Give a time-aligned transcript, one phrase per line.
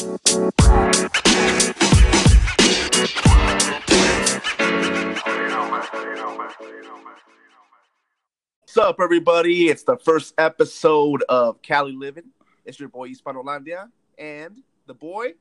[0.00, 0.16] What's
[8.78, 9.68] up, everybody?
[9.68, 12.30] It's the first episode of Cali Living.
[12.64, 15.34] It's your boy Hispanolandia and the boy.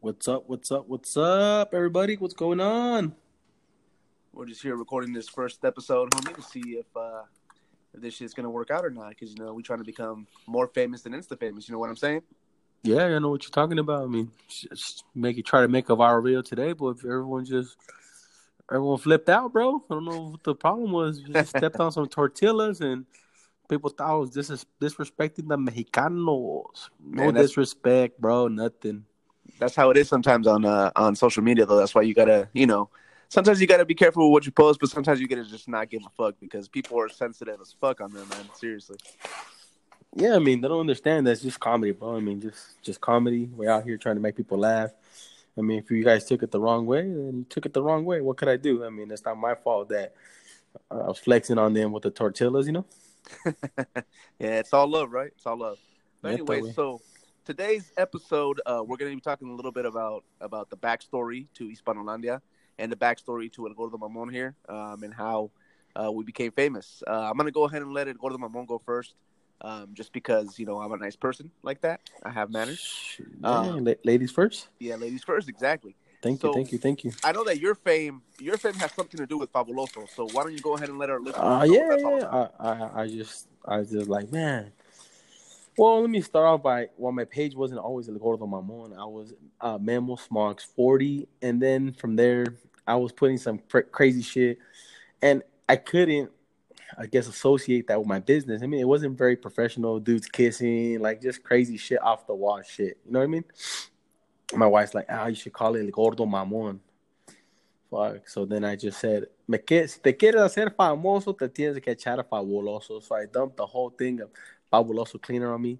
[0.00, 0.48] What's up?
[0.48, 0.88] What's up?
[0.88, 2.16] What's up, everybody?
[2.16, 3.14] What's going on?
[4.32, 7.22] We're just here recording this first episode, homie, to see if uh,
[7.94, 9.10] if this shit's gonna work out or not.
[9.10, 11.68] Because you know we're trying to become more famous than Insta famous.
[11.68, 12.22] You know what I'm saying?
[12.82, 14.04] Yeah, I know what you're talking about.
[14.04, 17.44] I mean, just make it try to make a viral video today, but if everyone
[17.44, 17.76] just
[18.70, 19.82] everyone flipped out, bro.
[19.90, 21.20] I don't know what the problem was.
[21.20, 23.04] You just stepped on some tortillas and
[23.68, 26.88] people thought it was dis- disrespecting the Mexicanos.
[27.04, 28.48] No Man, disrespect, bro.
[28.48, 29.04] Nothing.
[29.58, 31.76] That's how it is sometimes on uh, on social media, though.
[31.76, 32.88] That's why you gotta, you know,
[33.28, 35.90] sometimes you gotta be careful with what you post, but sometimes you gotta just not
[35.90, 38.48] give a fuck because people are sensitive as fuck on there, man.
[38.54, 38.96] Seriously.
[40.14, 42.16] Yeah, I mean, they don't understand that's just comedy, bro.
[42.16, 43.48] I mean, just just comedy.
[43.54, 44.90] We're out here trying to make people laugh.
[45.56, 47.82] I mean, if you guys took it the wrong way, then you took it the
[47.82, 48.20] wrong way.
[48.20, 48.84] What could I do?
[48.84, 50.14] I mean, it's not my fault that
[50.90, 52.86] uh, I was flexing on them with the tortillas, you know.
[54.38, 55.32] yeah, it's all love, right?
[55.36, 55.78] It's all love.
[56.22, 57.00] But anyway, so
[57.44, 61.46] today's episode, uh, we're going to be talking a little bit about about the backstory
[61.54, 62.40] to Hispanolandia
[62.78, 65.50] and the backstory to El Gordo Mamon here, um, and how
[65.96, 67.02] uh, we became famous.
[67.06, 69.14] Uh, I'm going to go ahead and let El Gordo Mamon go first,
[69.62, 72.00] um, just because you know I'm a nice person like that.
[72.22, 73.18] I have manners.
[73.40, 74.68] Yeah, Um, la- ladies first.
[74.78, 75.94] Yeah, ladies first, exactly.
[76.22, 77.12] Thank so- you, thank you, thank you.
[77.24, 80.08] I know that your fame, your fame has something to do with Fabuloso.
[80.14, 82.18] So why don't you go ahead and let our listeners Uh, yeah, what that's all
[82.18, 82.48] yeah.
[82.58, 84.72] I, I, I just, I just like, man.
[85.78, 88.94] Well, let me start off by well, my page wasn't always El Gordo Mamon.
[88.98, 93.84] I was uh, Memo Smogs forty, and then from there, I was putting some cra-
[93.84, 94.58] crazy shit,
[95.22, 96.30] and I couldn't,
[96.98, 98.62] I guess associate that with my business.
[98.62, 100.00] I mean, it wasn't very professional.
[100.00, 102.98] Dudes kissing, like just crazy shit off the wall shit.
[103.04, 103.44] You know what I mean?
[104.54, 106.80] My wife's like, ah, you should call it gordo mamón.
[107.90, 108.28] Fuck.
[108.28, 111.94] So then I just said, me que, si te quieres hacer famoso, te tienes que
[111.94, 113.02] echar a fabuloso.
[113.02, 114.30] So I dumped the whole thing of
[114.72, 115.78] fabuloso cleaner on me.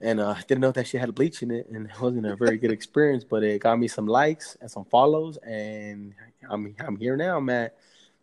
[0.00, 2.34] And uh, I didn't know that she had bleach in it, and it wasn't a
[2.34, 3.22] very good experience.
[3.22, 6.12] But it got me some likes and some follows, and
[6.50, 7.70] I'm I'm here now, man.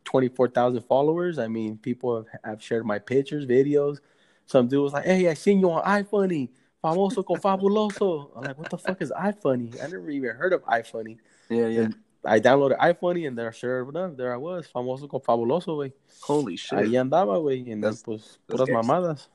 [0.10, 1.38] 24,000 followers.
[1.38, 4.00] I mean, people have, have shared my pictures, videos.
[4.48, 6.50] Some dude was like, hey, I seen you on iFunny.
[6.84, 8.32] Famoso con fabuloso.
[8.36, 9.82] I'm like, what the fuck is iFunny?
[9.84, 11.18] I never even heard of iFunny.
[11.50, 11.82] Yeah, yeah.
[11.82, 14.68] And I downloaded iFunny and there, sure enough, there I was.
[14.74, 15.94] Famoso con fabuloso, way.
[16.22, 16.80] Holy shit.
[16.80, 17.72] Ahí andaba, güey.
[17.72, 18.74] And that's, pues, puras gangster.
[18.74, 19.28] mamadas.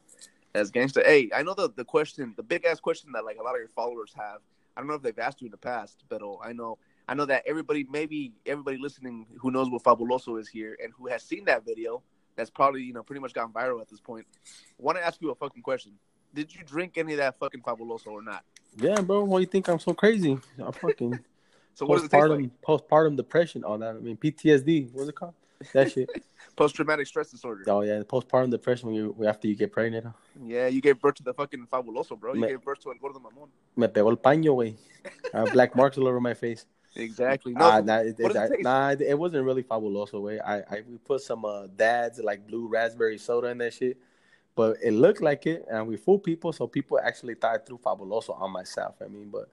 [0.57, 1.05] As gangster.
[1.05, 3.61] Hey, I know the, the question, the big ass question that like a lot of
[3.61, 4.41] your followers have.
[4.77, 6.79] I don't know if they've asked you in the past, but I know–
[7.09, 11.09] I know that everybody, maybe everybody listening who knows what Fabuloso is here and who
[11.09, 12.03] has seen that video,
[12.37, 14.27] that's probably you know pretty much gone viral at this point.
[14.79, 15.93] Want to ask you a fucking question?
[16.35, 18.43] Did you drink any of that fucking Fabuloso or not?
[18.77, 19.25] Yeah, bro.
[19.25, 20.39] Why you think I'm so crazy?
[20.59, 21.21] I'm fucking
[21.75, 22.61] So what does it taste postpartum like?
[22.63, 23.65] postpartum depression.
[23.65, 23.97] All that.
[23.97, 24.93] I mean PTSD.
[24.93, 25.35] What's it called?
[25.73, 26.09] That shit.
[26.57, 27.65] Post traumatic stress disorder.
[27.69, 30.07] oh yeah, postpartum depression when you after you get pregnant.
[30.45, 32.35] Yeah, you gave birth to the fucking Fabuloso, bro.
[32.35, 33.49] You Me- gave birth to El Gordo Mamon.
[33.77, 34.77] Me pegó el paño, güey.
[35.35, 36.67] I have black marks all over my face.
[36.97, 37.55] Exactly.
[37.55, 40.39] No, Nah, nah, it, it it- nah, it- wasn't really fabuloso, way.
[40.41, 43.99] I, I we put some uh, dads like blue raspberry soda in that shit,
[44.55, 47.79] but it looked like it, and we fooled people, so people actually thought I threw
[47.79, 48.95] fabuloso on myself.
[49.05, 49.51] I mean, but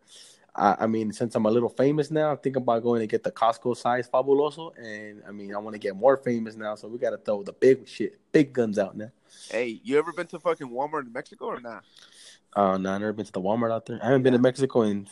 [0.55, 3.23] I, I mean, since I'm a little famous now, I'm thinking about going to get
[3.23, 6.87] the Costco size fabuloso, and I mean, I want to get more famous now, so
[6.87, 9.09] we got to throw the big shit, big guns out now.
[9.49, 11.83] hey, you ever been to fucking Walmart in Mexico or not?
[12.53, 13.97] Uh, no, I never been to the Walmart out there.
[14.03, 15.07] I haven't been to Mexico in,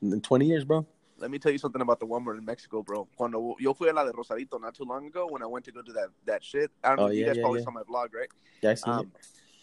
[0.00, 0.86] in 20 years, bro.
[1.18, 3.08] Let me tell you something about the Walmart in Mexico, bro.
[3.16, 5.72] Cuando yo fui a la de Rosarito not too long ago when I went to
[5.72, 6.70] go do that that shit.
[6.84, 7.64] I don't know Oh, if you guys yeah, probably yeah.
[7.64, 8.28] saw my vlog, right?
[8.62, 9.12] Yeah, I seen Um,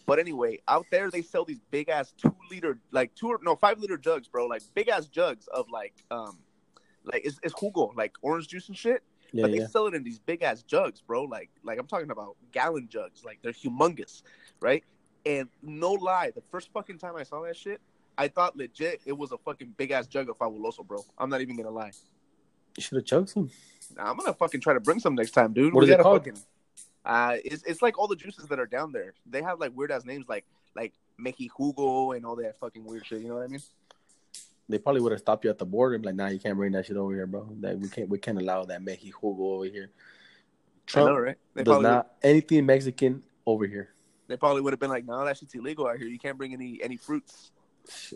[0.04, 3.56] but anyway, out there they sell these big ass two liter, like two or no
[3.56, 4.46] five liter jugs, bro.
[4.46, 6.38] Like big ass jugs of like um,
[7.04, 9.02] like it's, it's jugo, like orange juice and shit.
[9.32, 9.66] Yeah, but they yeah.
[9.66, 11.22] sell it in these big ass jugs, bro.
[11.24, 14.22] Like like I'm talking about gallon jugs, like they're humongous,
[14.60, 14.84] right?
[15.24, 17.80] And no lie, the first fucking time I saw that shit,
[18.18, 21.04] I thought legit it was a fucking big ass jug of Fabuloso, bro.
[21.18, 21.92] I'm not even gonna lie.
[22.76, 23.50] You should have chugged some.
[23.96, 25.72] Nah, I'm gonna fucking try to bring some next time, dude.
[25.72, 26.24] What We is it called?
[26.24, 26.40] Fucking,
[27.04, 29.14] uh, it's it's like all the juices that are down there.
[29.26, 33.06] They have like weird ass names, like like Meki Jugo and all that fucking weird
[33.06, 33.20] shit.
[33.20, 33.60] You know what I mean?
[34.68, 36.56] they probably would have stopped you at the border and be like, nah, you can't
[36.56, 37.48] bring that shit over here, bro.
[37.60, 39.90] That we can't we can't allow that Mexican jugo over here.
[40.94, 41.36] I know, Trump right?
[41.54, 43.90] They does probably not anything Mexican over here.
[44.28, 46.08] they probably would have been like, no, that shit's illegal out here.
[46.08, 47.52] You can't bring any any fruits.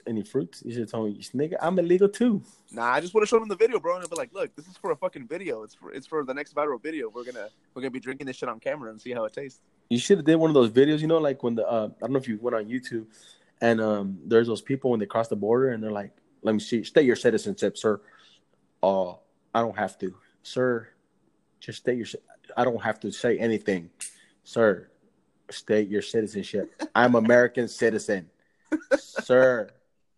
[0.07, 0.63] Any fruits?
[0.65, 2.43] You should have told me, nigga, I'm illegal too.
[2.73, 4.55] Nah, I just would have shown them the video, bro, and I'd be like, look,
[4.57, 5.63] this is for a fucking video.
[5.63, 7.09] It's for it's for the next viral video.
[7.09, 9.61] We're gonna we're gonna be drinking this shit on camera and see how it tastes.
[9.89, 12.01] You should have did one of those videos, you know, like when the uh, I
[12.01, 13.07] don't know if you went on YouTube
[13.61, 16.13] And um, there's those people when they cross the border and they're like,
[16.43, 18.01] "Let me see, state your citizenship, sir."
[18.83, 19.15] Oh, uh,
[19.55, 20.89] I don't have to, sir.
[21.61, 22.07] Just state your.
[22.57, 23.91] I don't have to say anything,
[24.45, 24.89] sir.
[25.51, 26.73] State your citizenship.
[26.95, 28.30] I'm American citizen,
[28.99, 29.69] sir.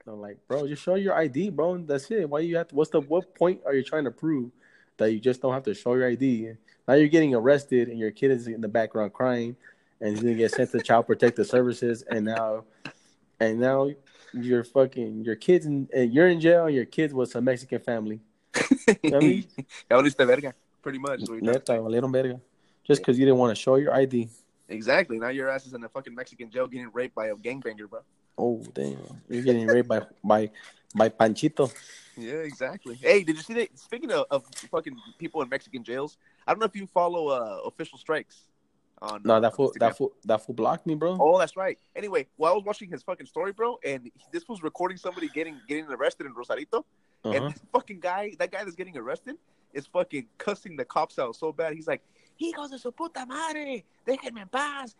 [0.06, 1.78] I'm like, bro, just show your ID, bro.
[1.78, 2.28] That's it.
[2.28, 2.74] Why you have to?
[2.74, 4.50] What's the what point are you trying to prove
[4.96, 6.52] that you just don't have to show your ID?
[6.88, 9.56] Now you're getting arrested and your kid is in the background crying,
[10.00, 12.64] and he's gonna get sent to child protective services, and now,
[13.38, 13.90] and now
[14.32, 16.66] you're fucking your kids and eh, you're in jail.
[16.66, 18.20] and Your kids with some Mexican family.
[19.02, 19.44] you know I mean,
[20.18, 21.20] verga, pretty much.
[21.28, 22.40] Verga.
[22.84, 24.28] Just because you didn't want to show your ID.
[24.68, 25.18] Exactly.
[25.18, 28.00] Now your ass is in a fucking Mexican jail getting raped by a gangbanger, bro.
[28.36, 29.22] Oh damn!
[29.28, 30.50] You're getting raped by by
[30.94, 31.72] by Panchito.
[32.16, 32.96] Yeah, exactly.
[32.96, 33.78] Hey, did you see that?
[33.78, 37.60] Speaking of, of fucking people in Mexican jails, I don't know if you follow uh,
[37.66, 38.48] official strikes.
[39.00, 41.16] On, no, that fool, that fool, that fool blocked me, bro.
[41.18, 41.76] Oh, that's right.
[41.96, 45.58] Anyway, while I was watching his fucking story, bro, and this was recording somebody getting
[45.66, 46.84] getting arrested in Rosarito,
[47.24, 47.34] uh-huh.
[47.34, 49.36] and this fucking guy, that guy that's getting arrested,
[49.72, 51.74] is fucking cussing the cops out so bad.
[51.74, 52.02] He's like,
[52.42, 54.96] hijos de su puta madre, déjenme en paz,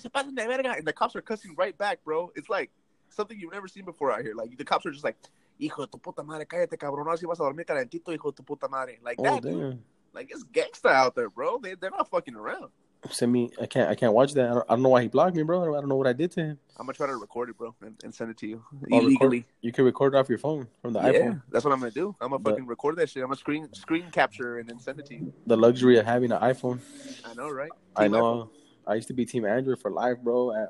[0.00, 0.72] se pasen de verga.
[0.72, 2.30] And the cops are cussing right back, bro.
[2.36, 2.70] It's like
[3.08, 4.34] something you've never seen before out here.
[4.34, 5.16] Like the cops are just like,
[5.58, 8.42] hijo de tu puta madre, cállate, cabrón, así vas a dormir calentito, hijo de tu
[8.44, 8.98] puta madre.
[9.02, 9.82] Like oh, that, dude.
[10.12, 11.58] Like it's gangsta out there, bro.
[11.58, 12.70] They they're not fucking around.
[13.10, 13.50] Send me.
[13.60, 13.90] I can't.
[13.90, 14.48] I can't watch that.
[14.48, 15.62] I don't, I don't know why he blocked me, bro.
[15.62, 16.58] I don't know what I did to him.
[16.76, 18.62] I'm gonna try to record it, bro, and, and send it to you
[18.92, 19.38] oh, illegally.
[19.38, 21.42] Record, you can record it off your phone from the yeah, iPhone.
[21.50, 22.14] That's what I'm gonna do.
[22.20, 23.22] I'm gonna fucking record that shit.
[23.22, 25.32] I'm gonna screen screen capture and then send it to you.
[25.46, 26.80] The luxury of having an iPhone.
[27.24, 27.70] I know, right?
[27.70, 28.22] Team I know.
[28.22, 28.48] IPhone.
[28.86, 30.52] I used to be Team Android for life, bro.
[30.52, 30.66] I,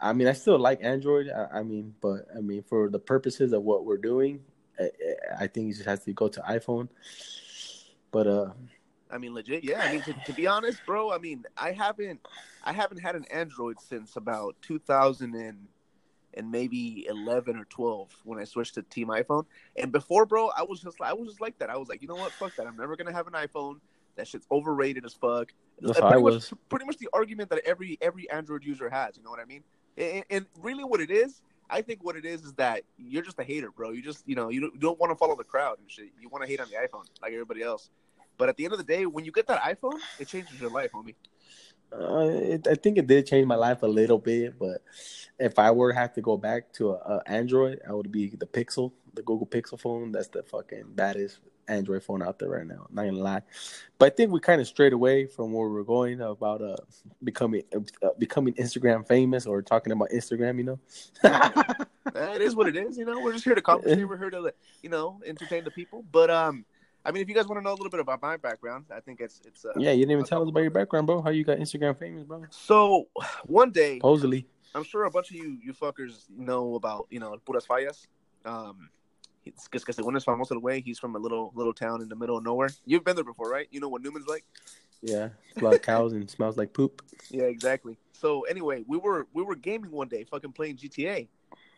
[0.00, 1.28] I mean, I still like Android.
[1.30, 4.40] I, I, mean, but I mean, for the purposes of what we're doing,
[4.78, 4.90] I,
[5.40, 6.88] I think it just has to go to iPhone.
[8.10, 8.50] But uh,
[9.10, 9.80] I mean, legit, yeah.
[9.82, 12.20] I mean, to, to, be honest, bro, I mean, I haven't,
[12.64, 15.66] I haven't had an Android since about 2000 and,
[16.34, 19.46] and maybe 11 or 12 when I switched to Team iPhone.
[19.76, 21.70] And before, bro, I was just, I was just like that.
[21.70, 22.66] I was like, you know what, fuck that.
[22.66, 23.80] I'm never gonna have an iPhone.
[24.16, 25.52] That shit's overrated as fuck.
[25.80, 29.16] That's pretty, much, pretty much the argument that every every Android user has.
[29.16, 29.62] You know what I mean?
[29.96, 31.40] And, and really, what it is,
[31.70, 33.90] I think what it is is that you're just a hater, bro.
[33.90, 36.10] You just, you know, you don't, you don't want to follow the crowd and shit.
[36.20, 37.90] You want to hate on the iPhone like everybody else.
[38.38, 40.70] But at the end of the day, when you get that iPhone, it changes your
[40.70, 41.14] life, homie.
[41.92, 44.82] Uh, it, I think it did change my life a little bit, but
[45.38, 48.28] if I were to have to go back to a, a, Android, I would be
[48.28, 50.12] the Pixel, the Google Pixel phone.
[50.12, 52.86] That's the fucking baddest Android phone out there right now.
[52.90, 53.42] Not gonna lie,
[53.98, 56.76] but I think we kind of strayed away from where we're going about uh
[57.24, 60.58] becoming uh, becoming Instagram famous or talking about Instagram.
[60.58, 60.78] You know,
[62.14, 62.98] it is what it is.
[62.98, 64.08] You know, we're just here to conversate.
[64.08, 64.52] We're here to
[64.82, 66.04] you know entertain the people.
[66.10, 66.64] But um,
[67.08, 69.00] I mean, if you guys want to know a little bit about my background, I
[69.00, 69.64] think it's it's.
[69.64, 71.22] Uh, yeah, you didn't even tell us about your background, bro.
[71.22, 72.44] How you got Instagram famous, bro?
[72.50, 73.08] So
[73.46, 77.34] one day, supposedly, I'm sure a bunch of you you fuckers know about you know
[77.46, 78.06] puras fallas.
[78.44, 78.90] Um,
[79.42, 82.16] because que según es famoso the way, he's from a little little town in the
[82.16, 82.68] middle of nowhere.
[82.84, 83.68] You've been there before, right?
[83.70, 84.44] You know what Newman's like.
[85.00, 87.00] Yeah, a lot of cows and smells like poop.
[87.30, 87.96] Yeah, exactly.
[88.12, 91.26] So anyway, we were we were gaming one day, fucking playing GTA,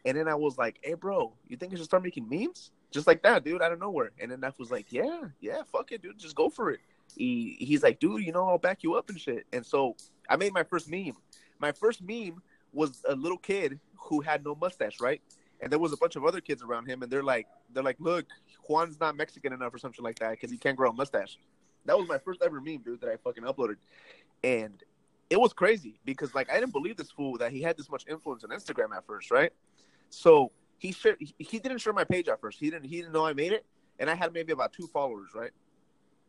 [0.05, 3.07] and then I was like, "Hey, bro, you think I should start making memes?" Just
[3.07, 4.11] like that, dude, out of nowhere.
[4.21, 6.81] And then Neff was like, "Yeah, yeah, fuck it, dude, just go for it."
[7.17, 9.97] He he's like, "Dude, you know, I'll back you up and shit." And so
[10.29, 11.17] I made my first meme.
[11.59, 12.43] My first meme
[12.73, 15.21] was a little kid who had no mustache, right?
[15.61, 18.01] And there was a bunch of other kids around him, and they're like, they're like,
[18.01, 18.27] "Look,
[18.69, 21.39] Juan's not Mexican enough or something like that because he can't grow a mustache."
[21.87, 23.77] That was my first ever meme, dude, that I fucking uploaded,
[24.43, 24.83] and
[25.31, 28.05] it was crazy because like I didn't believe this fool that he had this much
[28.09, 29.53] influence on Instagram at first, right?
[30.11, 30.51] So
[30.81, 32.59] he shared, he didn't share my page at first.
[32.59, 33.67] He didn't he didn't know I made it,
[33.99, 35.51] and I had maybe about two followers, right?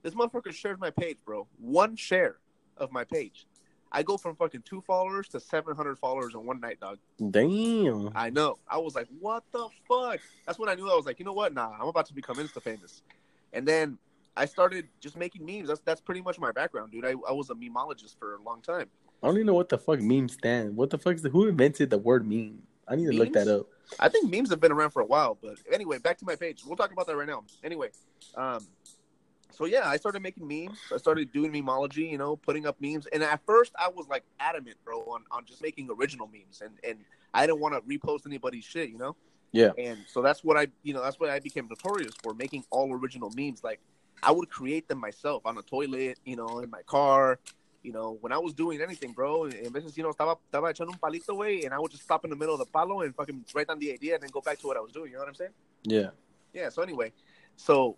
[0.04, 1.48] This motherfucker shares my page, bro.
[1.58, 2.36] One share
[2.76, 3.48] of my page.
[3.94, 6.98] I go from fucking two followers to seven hundred followers in one night, dog.
[7.32, 8.12] Damn.
[8.14, 8.58] I know.
[8.70, 10.20] I was like, what the fuck?
[10.46, 11.54] That's when I knew I was like, you know what?
[11.54, 13.04] Nah, I'm about to become insta famous.
[13.54, 13.98] And then
[14.36, 15.70] I started just making memes.
[15.70, 17.06] That's that's pretty much my background, dude.
[17.06, 18.88] I, I was a memologist for a long time.
[19.24, 20.76] I don't even know what the fuck memes stand.
[20.76, 22.64] What the fuck is the who invented the word meme?
[22.92, 23.20] I need to memes?
[23.20, 23.68] look that up.
[24.00, 26.64] I think memes have been around for a while, but anyway, back to my page.
[26.66, 27.44] We'll talk about that right now.
[27.64, 27.90] Anyway,
[28.36, 28.66] um,
[29.52, 30.78] so yeah, I started making memes.
[30.94, 33.08] I started doing memology, you know, putting up memes.
[33.08, 36.74] And at first, I was like adamant, bro, on, on just making original memes, and
[36.88, 37.00] and
[37.34, 39.16] I didn't want to repost anybody's shit, you know.
[39.54, 39.72] Yeah.
[39.78, 42.94] And so that's what I, you know, that's what I became notorious for making all
[42.94, 43.64] original memes.
[43.64, 43.80] Like
[44.24, 47.40] I would create them myself on a toilet, you know, in my car,
[47.84, 49.46] you know, when I was doing anything, bro.
[49.46, 52.24] En veces, you know, estaba, estaba echando un palito, way, and I would just stop
[52.24, 54.42] in the middle of the palo and fucking write down the idea and then go
[54.42, 55.12] back to what I was doing.
[55.12, 55.52] You know what I'm saying?
[55.84, 56.10] Yeah.
[56.54, 56.70] Yeah.
[56.70, 57.12] So anyway,
[57.56, 57.98] so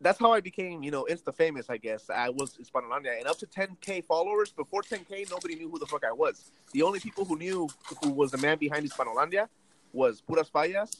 [0.00, 1.68] that's how I became, you know, insta famous.
[1.68, 4.52] I guess I was Hispanolandia, and up to 10k followers.
[4.52, 6.50] Before 10k, nobody knew who the fuck I was.
[6.72, 7.68] The only people who knew
[8.02, 9.48] who was the man behind Hispanolandia
[9.92, 10.96] was Puras Fallas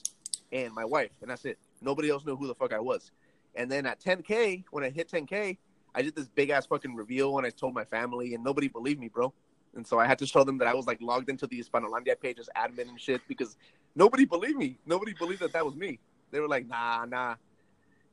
[0.53, 1.59] and my wife, and that's it.
[1.81, 3.11] Nobody else knew who the fuck I was.
[3.57, 5.59] And then at 10k, when I hit 10k,
[5.95, 9.01] I did this big ass fucking reveal, and I told my family, and nobody believed
[9.01, 9.33] me, bro.
[9.77, 12.19] And so I had to show them that I was like logged into the Hispanolandia
[12.21, 13.57] page as admin and shit because
[13.95, 14.79] nobody believed me.
[14.87, 15.99] Nobody believed that that was me.
[16.31, 17.37] They were like, nah, nah.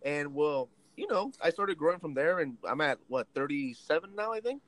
[0.03, 4.33] And well, you know, I started growing from there, and I'm at what 37 now,
[4.33, 4.61] I think.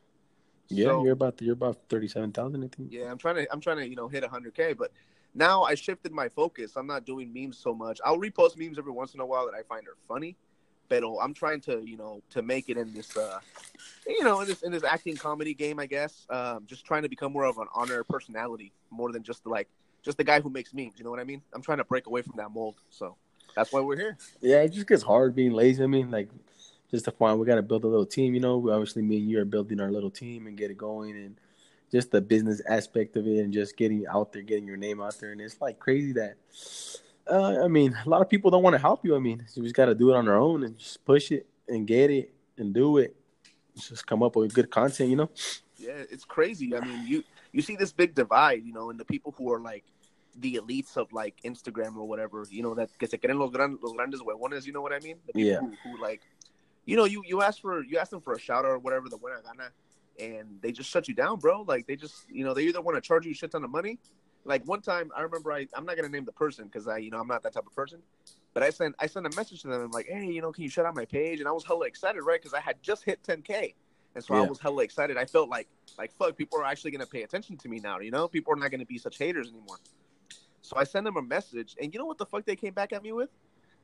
[0.70, 2.92] Yeah, So- you're about you're about thirty seven thousand, I think.
[2.92, 4.92] Yeah, I'm trying to I'm trying to you know hit 100k, but
[5.36, 6.76] now I shifted my focus.
[6.76, 8.00] I'm not doing memes so much.
[8.06, 10.38] I'll repost memes every once in a while that I find are funny,
[10.90, 13.40] but I'm trying to you know to make it in this uh
[14.08, 15.80] you know in this in this acting comedy game.
[15.80, 19.46] I guess um, just trying to become more of an honor personality more than just
[19.46, 19.68] like
[20.04, 20.94] just the guy who makes memes.
[20.98, 21.42] You know what I mean?
[21.54, 22.76] I'm trying to break away from that mold.
[22.90, 23.16] So
[23.56, 24.18] that's why we're here.
[24.42, 25.84] Yeah, it just gets hard being lazy.
[25.84, 26.30] I mean, like,
[26.92, 28.34] just to find we got to build a little team.
[28.34, 31.16] You know, obviously, me and you are building our little team and get it going,
[31.16, 31.36] and
[31.92, 35.18] just the business aspect of it, and just getting out there, getting your name out
[35.20, 35.32] there.
[35.32, 36.36] And it's like crazy that,
[37.30, 39.16] uh, I mean, a lot of people don't want to help you.
[39.16, 41.48] I mean, you just got to do it on our own and just push it
[41.68, 43.16] and get it and do it.
[43.76, 45.10] Just come up with good content.
[45.10, 45.30] You know.
[45.78, 46.76] Yeah, it's crazy.
[46.76, 49.60] I mean, you you see this big divide, you know, in the people who are
[49.60, 49.84] like
[50.40, 53.78] the elites of like Instagram or whatever, you know, that que se creen los, gran,
[53.82, 55.18] los grandes huevones, you know what I mean?
[55.28, 55.60] The people Yeah.
[55.60, 56.22] who, who like,
[56.86, 59.10] you know, you you ask for you ask them for a shout out or whatever,
[59.10, 59.70] the buena gana,
[60.20, 61.62] and they just shut you down, bro.
[61.62, 63.70] Like they just, you know, they either want to charge you a shit ton of
[63.70, 64.00] money.
[64.46, 67.12] Like one time, I remember I I'm not gonna name the person because I, you
[67.12, 68.00] know, I'm not that type of person.
[68.54, 69.82] But I sent I sent a message to them.
[69.82, 71.40] I'm like, hey, you know, can you shut out my page?
[71.40, 72.42] And I was hella excited, right?
[72.42, 73.74] Because I had just hit 10k,
[74.16, 75.18] and so I was hella excited.
[75.18, 78.00] I felt like like fuck, people are actually gonna pay attention to me now.
[78.00, 79.78] You know, people are not gonna be such haters anymore.
[80.62, 82.94] So I sent them a message, and you know what the fuck they came back
[82.94, 83.30] at me with?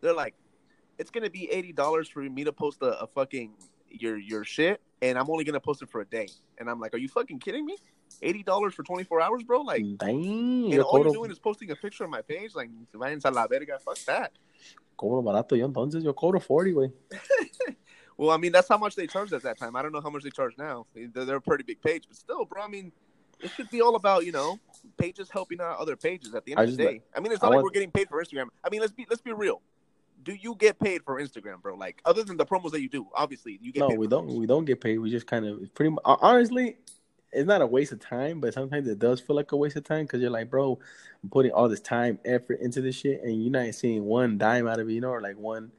[0.02, 0.36] They're like,
[0.98, 3.54] it's gonna be eighty dollars for me to post a, a fucking
[3.90, 6.28] your your shit, and I'm only gonna post it for a day.
[6.58, 7.78] And I'm like, are you fucking kidding me?
[8.22, 9.62] Eighty dollars for 24 hours, bro?
[9.62, 12.56] Like, Dang, and all you're doing is posting a picture of my page.
[12.56, 13.80] Like, vayan a la verga.
[13.80, 14.32] Fuck that.
[14.98, 16.92] cobro barato yo entonces, yo cobro 40, güey.
[18.18, 19.78] Well, I mean, that's how much they charged at that time.
[19.78, 20.86] I don't know how much they charge now.
[20.94, 22.62] They're, they're a pretty big page, but still, bro.
[22.64, 22.92] I mean,
[23.40, 24.60] it should be all about you know
[24.98, 26.36] pages helping out other pages.
[26.36, 27.70] At the end I of the day, I mean, it's I not like want- we're
[27.72, 28.48] getting paid for Instagram.
[28.62, 29.62] I mean, let's be let's be real.
[30.22, 31.76] Do you get paid for Instagram, bro?
[31.76, 33.80] Like, other than the promos that you do, obviously you get.
[33.80, 34.28] No, paid we don't.
[34.28, 34.36] those.
[34.38, 34.98] We don't get paid.
[34.98, 35.92] We just kind of pretty.
[35.92, 36.78] mu- uh, Honestly,
[37.32, 39.84] it's not a waste of time, but sometimes it does feel like a waste of
[39.84, 40.80] time because you're like, bro,
[41.24, 44.68] I'm putting all this time, effort into this shit, and you're not seeing one dime
[44.68, 45.72] out of it, you know, or like one.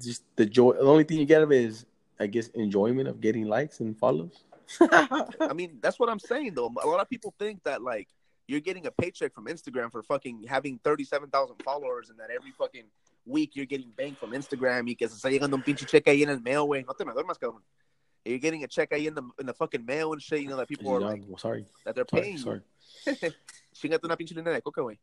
[0.00, 0.74] Just the joy.
[0.74, 1.86] The only thing you get of it is,
[2.18, 4.44] I guess, enjoyment of getting likes and follows.
[4.80, 6.72] I mean, that's what I'm saying though.
[6.82, 8.08] A lot of people think that like
[8.46, 12.84] you're getting a paycheck from Instagram for fucking having 37,000 followers and that every fucking
[13.26, 16.22] week you're getting bank from Instagram y que se está llegando un pinche cheque ahí
[16.22, 16.84] en el mail, güey.
[16.84, 17.62] No te me duermas, cabrón.
[18.24, 20.68] You're getting a check in the in the fucking mail and shit, you know, that
[20.68, 22.60] people are like sorry, that they're sorry, paying sorry.
[23.74, 24.98] Chingate una pinche línea de coca, güey.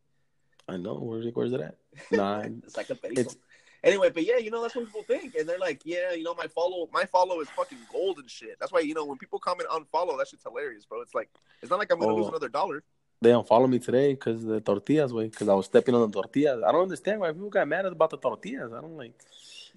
[0.67, 0.95] I know.
[0.95, 1.36] Where's it?
[1.36, 1.75] Where's it at?
[2.12, 3.38] Nah, It's like a it's
[3.83, 6.33] Anyway, but yeah, you know that's what people think, and they're like, yeah, you know,
[6.33, 8.57] my follow, my follow is fucking gold and shit.
[8.59, 11.01] That's why you know when people comment unfollow, that shit's hilarious, bro.
[11.01, 11.29] It's like
[11.62, 12.29] it's not like I'm gonna lose Oh.
[12.29, 12.83] another dollar.
[13.21, 15.27] they don't follow me today because the tortillas, way.
[15.29, 16.63] Because I was stepping on the tortillas.
[16.67, 18.74] I don't understand why people got mad at about the tortillas.
[18.74, 19.13] I don't like.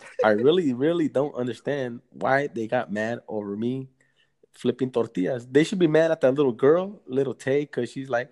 [0.25, 3.89] I really, really don't understand why they got mad over me
[4.53, 5.47] flipping tortillas.
[5.47, 8.31] They should be mad at that little girl, little Tay, because she's like,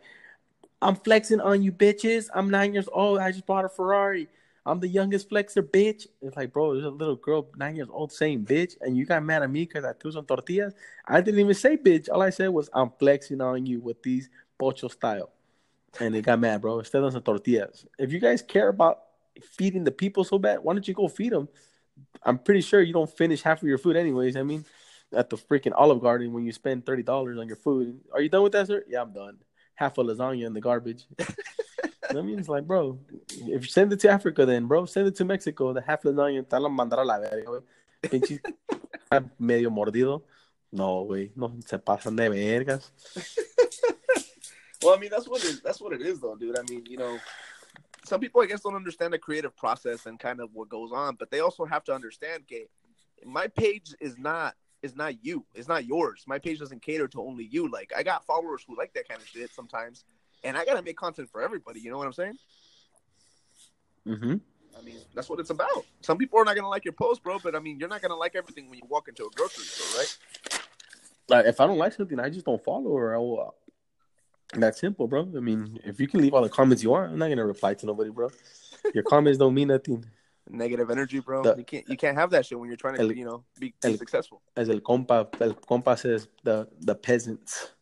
[0.83, 2.29] "I'm flexing on you, bitches.
[2.35, 3.19] I'm nine years old.
[3.19, 4.29] I just bought a Ferrari.
[4.67, 8.13] I'm the youngest flexer, bitch." It's like, bro, there's a little girl nine years old
[8.13, 10.75] saying "bitch," and you got mad at me because I threw some tortillas.
[11.07, 14.29] I didn't even say "bitch." All I said was, "I'm flexing on you with these
[14.59, 15.31] pocho style,"
[16.01, 16.79] and they got mad, bro.
[16.81, 17.87] Instead of some tortillas.
[17.99, 19.08] If you guys care about
[19.43, 21.49] feeding the people so bad, why don't you go feed them?
[22.23, 24.37] I'm pretty sure you don't finish half of your food anyways.
[24.37, 24.65] I mean,
[25.13, 28.01] at the freaking Olive Garden when you spend thirty dollars on your food.
[28.13, 28.85] Are you done with that, sir?
[28.89, 29.39] Yeah, I'm done.
[29.75, 31.07] Half a lasagna in the garbage.
[32.11, 35.17] I mean, it's like, bro, if you send it to Africa, then, bro, send it
[35.17, 35.73] to Mexico.
[35.73, 37.63] The half lasagna, te la mandar a la verga,
[39.39, 40.23] medio mordido.
[40.71, 42.91] No, güey, no se pasan de vergas.
[44.83, 46.57] Well, I mean, that's what it, that's what it is, though, dude.
[46.57, 47.19] I mean, you know,
[48.09, 51.17] some people, I guess, don't understand the creative process and kind of what goes on,
[51.17, 52.67] but they also have to understand, okay,
[53.25, 56.25] my page is not is not you, it's not yours.
[56.27, 57.69] My page doesn't cater to only you.
[57.69, 60.05] Like, I got followers who like that kind of shit sometimes,
[60.45, 61.81] and I gotta make content for everybody.
[61.81, 62.39] You know what I'm saying?
[64.07, 64.37] Mm-hmm.
[64.79, 65.85] I mean, that's what it's about.
[66.01, 68.17] Some people are not gonna like your post, bro, but I mean, you're not gonna
[68.17, 70.19] like everything when you walk into a grocery store, right?
[71.29, 73.15] Like, if I don't like something, I just don't follow her.
[73.15, 73.55] I will,
[74.55, 75.23] that's simple, bro.
[75.37, 77.75] I mean, if you can leave all the comments you want, I'm not gonna reply
[77.75, 78.31] to nobody, bro.
[78.95, 80.05] Your comments don't mean nothing.
[80.51, 81.43] Negative energy, bro.
[81.43, 83.45] The- you can't you can't have that shit when you're trying to El- you know
[83.59, 84.41] be, be el- successful.
[84.57, 87.73] As el compa, el compa says, the the peasants.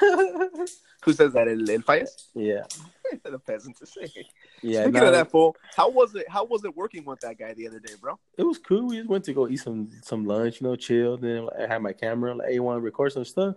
[0.00, 1.46] Who says that?
[1.46, 2.28] El, el Fayez?
[2.34, 2.64] yeah,
[3.24, 3.80] the peasants.
[3.94, 4.26] Say.
[4.62, 4.82] Yeah.
[4.82, 6.28] Speaking nah, of that fool, how was it?
[6.28, 8.18] How was it working with that guy the other day, bro?
[8.36, 8.88] it was cool.
[8.88, 11.16] We just went to go eat some some lunch, you know, chill.
[11.16, 12.34] Then I had my camera.
[12.34, 13.54] Like, hey, want to record some stuff?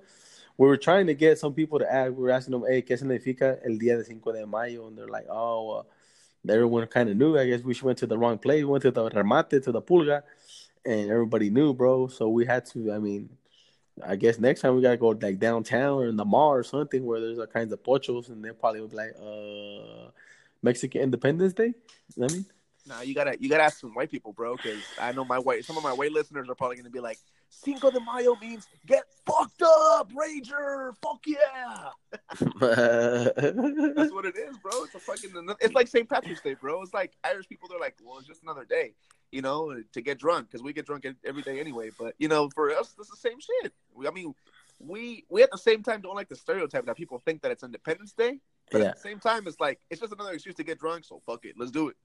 [0.58, 2.12] We were trying to get some people to ask.
[2.12, 4.88] We were asking them, hey, ¿qué significa el día de Cinco de Mayo?
[4.88, 5.84] And they're like, oh, uh,
[6.52, 7.38] everyone kind of knew.
[7.38, 8.60] I guess we went to the wrong place.
[8.60, 10.24] We went to the remate, to the pulga,
[10.86, 12.08] and everybody knew, bro.
[12.08, 12.92] So we had to.
[12.92, 13.30] I mean,
[14.06, 17.06] I guess next time we gotta go like downtown or in the mall or something
[17.06, 20.10] where there's all kinds of pochos, and they'll probably be like, uh,
[20.62, 21.74] Mexican Independence Day.
[22.16, 22.46] You know I mean.
[22.86, 25.64] Nah, you gotta you gotta ask some white people, bro, because I know my white
[25.64, 27.18] some of my white listeners are probably gonna be like,
[27.50, 29.70] Cinco de Mayo means get fucked up,
[30.10, 31.90] Rager, fuck yeah.
[32.40, 32.42] That's
[34.14, 34.84] what it is, bro.
[34.84, 35.32] It's a fucking
[35.62, 36.08] it's like St.
[36.10, 36.82] Patrick's Day, bro.
[36.82, 37.68] It's like Irish people.
[37.70, 38.94] They're like, well, it's just another day,
[39.32, 41.92] you know, to get drunk because we get drunk every day anyway.
[41.98, 43.74] But you know, for us, it's the same shit.
[43.94, 44.34] We, I mean,
[44.80, 47.64] we we at the same time don't like the stereotype that people think that it's
[47.64, 48.40] Independence Day,
[48.72, 48.88] but Yeah.
[48.90, 51.06] at the same time, it's like it's just another excuse to get drunk.
[51.06, 51.96] So fuck it, let's do it.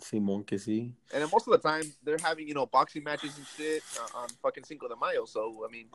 [0.00, 0.92] Simon que sí.
[1.12, 4.18] And then most of the time, they're having you know boxing matches and shit uh,
[4.20, 5.24] on fucking Cinco de Mayo.
[5.24, 5.86] So I mean,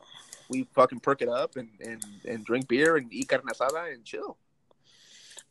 [0.48, 4.04] we fucking perk it up and and and drink beer and eat carne asada and
[4.04, 4.36] chill.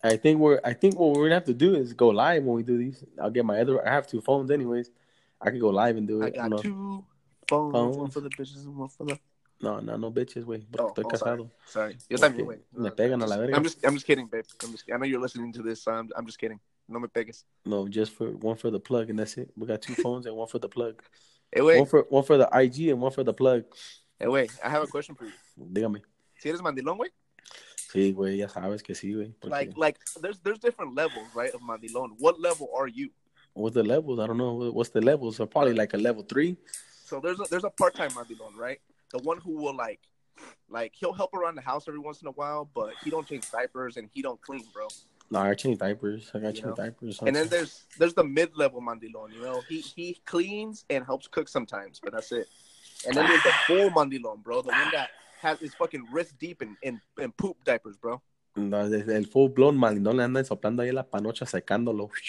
[0.03, 0.59] I think we're.
[0.63, 3.03] I think what we're gonna have to do is go live when we do these.
[3.21, 3.85] I'll get my other.
[3.85, 4.89] I have two phones, anyways.
[5.41, 6.27] I could go live and do it.
[6.27, 7.05] I got no, two
[7.47, 7.97] phones, Phones.
[7.97, 9.19] one for the bitches and one for the.
[9.61, 10.63] no, no, no bitches, güey.
[10.77, 11.37] Oh, Estoy oh, sorry.
[11.37, 11.51] casado.
[11.65, 12.29] Sorry, yo Okay.
[12.29, 12.59] también, güey.
[12.73, 13.55] Me pegan a la verga.
[13.55, 14.45] I'm just, I'm just kidding, babe.
[14.63, 15.83] I'm just, I know you're listening to this.
[15.83, 16.59] So I'm, I'm just kidding.
[16.89, 17.43] No me pegues.
[17.65, 19.49] No, just for one for the plug, and that's it.
[19.55, 21.01] We got two phones and one for the plug.
[21.51, 23.63] Hey, wait, One for one for the IG and one for the plug.
[24.19, 24.51] hey, wait.
[24.63, 25.31] I have a question for you.
[25.57, 26.01] Dígame.
[26.39, 27.09] Si eres mandilón, güey.
[27.91, 29.33] Sí, güey, ya sabes que sí, güey.
[29.39, 32.15] porque- Like, like, there's, there's different levels, right, of mandilón.
[32.19, 33.09] What level are you?
[33.53, 34.19] What's the levels?
[34.19, 34.53] I don't know.
[34.71, 35.35] What's the levels?
[35.37, 36.55] So probably like a level three.
[37.05, 38.79] So there's a, there's a part time mandilón, right?
[39.11, 39.99] The one who will like,
[40.69, 43.49] like he'll help around the house every once in a while, but he don't change
[43.51, 44.87] diapers and he don't clean, bro.
[45.31, 46.31] No, I changed diapers.
[46.33, 46.73] I got You know?
[46.75, 47.19] diapers.
[47.21, 49.61] And then there's there's the mid level mandilón, you know.
[49.69, 52.47] He he cleans and helps cook sometimes, but that's it.
[53.07, 55.09] And then there's the full mandilón, bro, the one that
[55.41, 58.21] has his fucking wrist deep in, in, in poop diapers, bro.
[58.55, 62.09] No, el full blown malindón le andan soplando ahí la panocha secándolo.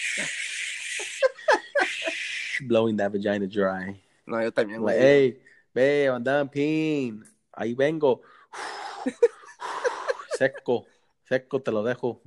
[2.67, 3.99] Blowing that vagina dry.
[4.27, 5.37] No, yo también, Like, hey,
[5.73, 7.23] babe, I'm done peeing.
[7.57, 8.21] Ahí vengo.
[10.37, 10.85] Seco,
[11.27, 12.21] seco te lo dejo.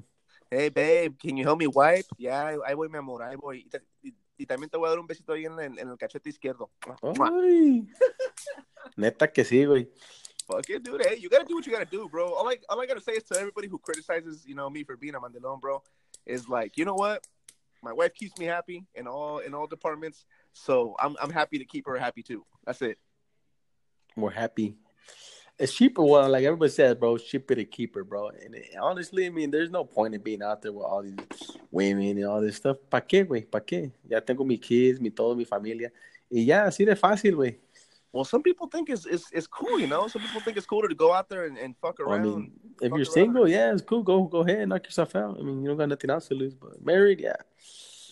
[0.50, 2.06] Hey, babe, can you help me wipe?
[2.18, 3.60] Ya, ahí voy, mi amor, ahí voy.
[3.66, 5.88] Y, te- y- y también te voy a dar un besito ahí en, el- en
[5.88, 6.70] el cachete izquierdo.
[7.32, 7.86] Ay.
[8.96, 9.90] Neta que sí, güey.
[10.46, 11.02] Fuck it, dude.
[11.04, 12.34] Hey, you gotta do what you gotta do, bro.
[12.34, 14.96] All I all I gotta say is to everybody who criticizes, you know, me for
[14.96, 15.82] being a mandilón, bro,
[16.26, 17.26] is like, you know what?
[17.82, 21.64] My wife keeps me happy in all in all departments, so I'm I'm happy to
[21.64, 22.44] keep her happy too.
[22.66, 22.98] That's it.
[24.16, 24.76] We're happy.
[25.58, 26.02] It's cheaper.
[26.02, 28.28] Well, like everybody says, bro, it's cheaper to keep her, bro.
[28.28, 31.14] And it- honestly, I mean, there's no point in being out there with all these
[31.70, 32.76] women and all this stuff.
[32.90, 33.48] ¿Pa qué, güey?
[33.48, 33.92] ¿Pa qué?
[34.08, 35.92] Ya tengo mi kids, mi todo, mi familia.
[36.30, 37.56] Y ya, así de fácil, güey.
[38.12, 40.06] Well, some people think it's, it's it's cool, you know.
[40.08, 42.52] Some people think it's cooler to go out there and, and fuck Well, I mean,
[42.80, 43.06] if you're around.
[43.12, 44.02] single, yeah, it's cool.
[44.04, 45.36] Go go ahead, knock yourself out.
[45.38, 46.54] I mean, you don't got nothing else to lose.
[46.54, 47.36] But married, yeah,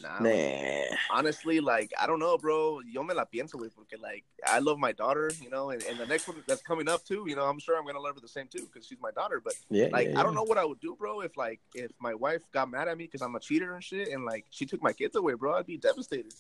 [0.03, 0.97] Nah, nah.
[1.11, 2.81] honestly, like I don't know, bro.
[2.81, 5.99] Yo me la pienso, güey, porque like I love my daughter, you know, and, and
[5.99, 8.21] the next one that's coming up too, you know, I'm sure I'm gonna love her
[8.21, 9.41] the same too because she's my daughter.
[9.43, 11.91] But Yeah, like yeah, I don't know what I would do, bro, if like if
[12.01, 14.67] my wife got mad at me because I'm a cheater and shit, and like she
[14.67, 15.55] took my kids away, bro.
[15.55, 16.33] I'd be devastated.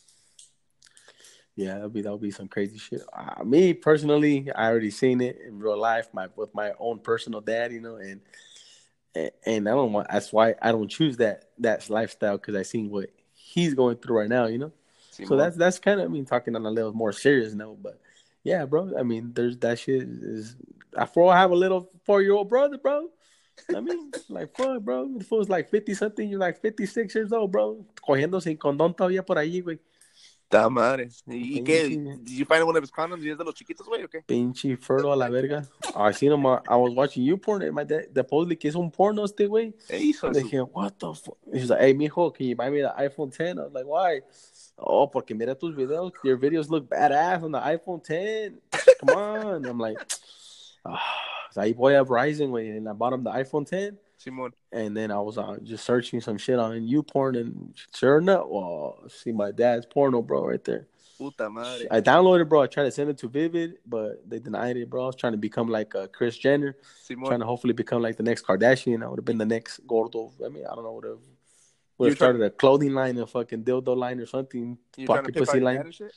[1.54, 3.02] Yeah, that'd be that would be some crazy shit.
[3.12, 7.40] Uh, me personally, I already seen it in real life, my with my own personal
[7.40, 8.20] dad, you know, and
[9.14, 10.08] and, and I don't want.
[10.10, 13.10] That's why I don't choose that that lifestyle because I seen what
[13.52, 14.72] he's going through right now, you know.
[15.10, 18.00] So that's that's kind of I mean talking on a little more serious note, but
[18.42, 18.92] yeah, bro.
[18.98, 20.56] I mean, there's that shit is.
[20.96, 23.08] After all, I have a little four year old brother, bro.
[23.74, 25.08] I mean, like fuck, bro.
[25.18, 26.28] The fool's like fifty something.
[26.28, 27.84] You're like fifty six years old, bro.
[28.06, 29.78] Cogiendo sin condón todavía por ahí, güey.
[30.52, 31.24] Da madres.
[31.26, 31.88] ¿Y, y qué?
[31.88, 34.20] Did you find one of his condoms y es de los chiquitos, güey, o qué?
[34.26, 35.66] Pinche fertile a la verga.
[35.96, 36.44] I seen him.
[36.46, 37.62] I was watching you porn.
[37.62, 39.72] And my dad supposedly que es un porno este güey.
[39.88, 41.38] Eh, hijo And de they su- hear, what the fuck?
[41.52, 43.58] He's like, hey, mijo, can you buy me the iPhone 10?
[43.58, 44.20] I was like, why?
[44.76, 46.12] Oh, porque mira tus videos.
[46.22, 48.58] Your videos look badass on the iPhone 10.
[49.00, 49.64] Come on.
[49.64, 49.96] I'm like,
[50.84, 51.00] ah.
[51.52, 53.98] So ahí voy a Verizon, güey, and I bought him the iPhone 10.
[54.72, 58.98] And then I was uh, just searching some shit on YouPorn, and sure enough, well,
[59.08, 60.86] see my dad's porno, bro, right there.
[61.18, 61.86] Puta madre.
[61.90, 62.62] I downloaded, bro.
[62.62, 65.04] I tried to send it to Vivid, but they denied it, bro.
[65.04, 68.22] I was trying to become like uh, Kris Jenner, trying to hopefully become like the
[68.22, 69.04] next Kardashian.
[69.04, 70.32] I would have been the next Gordo.
[70.44, 71.04] I mean, I don't know, what.
[71.04, 71.18] have
[71.98, 74.78] Would have started a clothing line, a fucking dildo line, or something.
[74.96, 75.76] You trying Pocket pussy line.
[75.76, 76.12] dad and shit?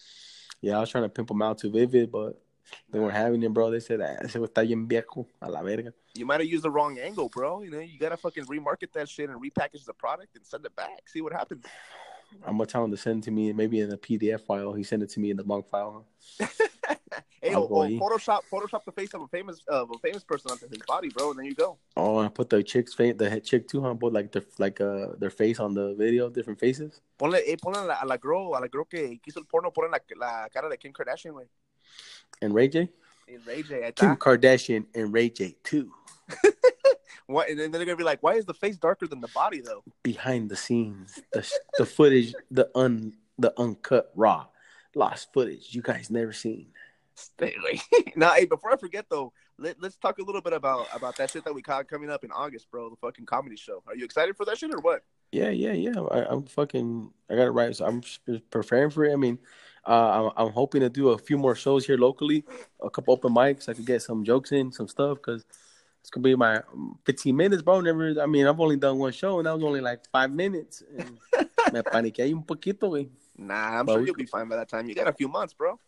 [0.62, 2.42] Yeah, I was trying to pimp them out to Vivid, but
[2.90, 3.72] they weren't having it, bro.
[3.72, 5.94] They said, ese está bien viejo, a la verga.
[6.14, 7.62] You might have used the wrong angle, bro.
[7.62, 10.76] You know, you gotta fucking remarket that shit and repackage the product and send it
[10.76, 11.08] back.
[11.08, 11.66] See what happens.
[12.46, 14.74] I'm gonna tell him to send it to me, maybe in a PDF file.
[14.74, 16.06] He sent it to me in the bunk file.
[17.42, 17.88] hey, Oh, oh.
[17.88, 21.30] Photoshop, Photoshop the face of a famous, of a famous person onto his body, bro,
[21.30, 21.78] and there you go.
[21.96, 23.94] Oh, and I put the chick's face, the head chick too, huh?
[23.94, 27.02] Put like their like uh their face on the video, different faces.
[27.20, 29.72] Ponle, eh, ponle a la, a la girl, a la girl que quiso el porno,
[29.72, 31.48] ponle la, la cara de Kim Kardashian, güey.
[32.42, 32.90] And Ray J,
[33.28, 34.18] En Ray J, ahí Kim está.
[34.18, 35.92] Kardashian, and Ray J too.
[37.28, 37.50] What?
[37.50, 39.84] And then they're gonna be like, why is the face darker than the body, though?
[40.04, 44.46] Behind the scenes, the the footage, the un the uncut raw,
[44.94, 46.68] lost footage you guys never seen.
[47.16, 47.82] Stay away.
[48.16, 51.32] now, hey, before I forget though, let, let's talk a little bit about about that
[51.32, 52.90] shit that we caught coming up in August, bro.
[52.90, 53.82] The fucking comedy show.
[53.88, 55.04] Are you excited for that shit or what?
[55.32, 56.00] Yeah, yeah, yeah.
[56.00, 57.12] I, I'm fucking.
[57.30, 57.76] I got it right.
[57.76, 58.04] So I'm
[58.52, 59.14] preparing for it.
[59.14, 59.40] I mean,
[59.88, 62.44] uh, I'm, I'm hoping to do a few more shows here locally,
[62.82, 63.70] a couple open mics.
[63.70, 65.46] I could get some jokes in, some stuff, because
[66.02, 67.82] it's gonna be my um, 15 minutes, bro.
[67.82, 68.22] Never.
[68.22, 70.84] I mean, I've only done one show, and that was only like five minutes.
[70.98, 71.18] And
[71.74, 73.10] me paniqué un poquito, güey.
[73.38, 74.88] Nah, I'm But sure you'll be fine by that time.
[74.88, 75.80] You got a few months, bro.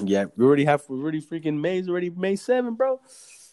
[0.00, 0.84] Yeah, we already have.
[0.88, 3.00] We already freaking May's already May 7, bro.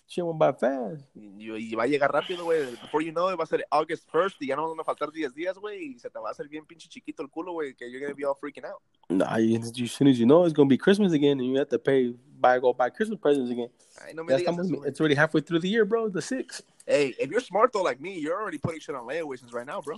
[0.08, 1.04] Shit went by fast.
[1.15, 2.72] Y, y va a llegar rápido, güey.
[2.72, 5.12] Before you know it, va a ser August 1st y ya no van a faltar
[5.12, 5.96] 10 días, güey.
[5.96, 7.74] Y se te va a hacer bien pinche chiquito el culo, güey.
[7.74, 8.82] Que you're gonna be all freaking out.
[9.10, 11.70] Nah, you, as soon as you know it's gonna be Christmas again, and you have
[11.70, 13.70] to pay buy go buy Christmas presents again.
[14.00, 16.10] Ay, no me Ya digas eso, it's already halfway through the year, bro.
[16.10, 16.63] The sixth.
[16.86, 19.65] Hey, if you're smart though, like me, you're already putting shit on layaway since right
[19.65, 19.98] now, bro.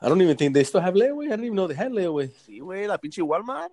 [0.00, 1.26] I don't even think they still have layaway.
[1.26, 2.30] I didn't even know they had layaway.
[2.46, 3.70] Sí, güey, la pinche Walmart.